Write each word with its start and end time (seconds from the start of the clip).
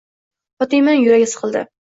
Fotimaning 0.63 1.05
yuragi 1.05 1.29
siqildi. 1.35 1.65